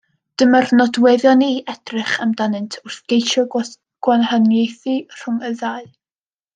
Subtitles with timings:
[0.41, 3.45] Dyma'r nodweddion i edrych amdanynt wrth geisio
[4.07, 5.91] gwahaniaethu rhwng y ddau.